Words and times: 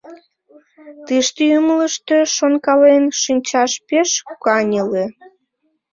Тыште 1.07 1.41
ӱмылыштӧ 1.57 2.17
шонкален 2.35 3.03
шинчаш 3.21 3.71
пеш 3.87 4.09
каньыле. 4.43 5.05